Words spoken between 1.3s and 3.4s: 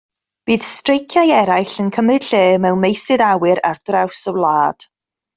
eraill yn cymryd lle mewn meysydd